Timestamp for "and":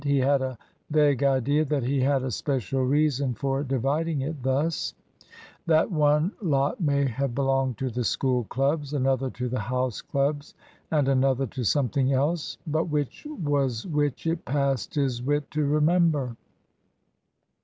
10.89-11.07